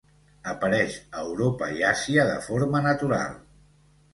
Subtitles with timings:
[0.53, 3.37] Apareix a Europa i Àsia de forma natural.